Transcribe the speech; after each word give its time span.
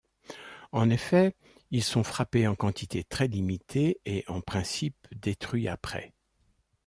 En 0.71 0.89
effet 0.89 1.35
ils 1.69 1.83
sont 1.83 2.03
frappés 2.03 2.47
en 2.47 2.55
quantité 2.55 3.03
très 3.03 3.27
limitée 3.27 4.01
et, 4.05 4.23
en 4.27 4.41
principe, 4.41 4.95
détruit 5.15 5.67
après. 5.67 6.15